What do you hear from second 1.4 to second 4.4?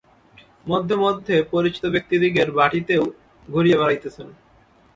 পরিচিত ব্যক্তিদিগের বাটীতেও ঘুরিয়া বেড়াইতেছেন।